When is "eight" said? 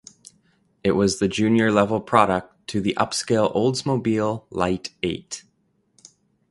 5.03-5.43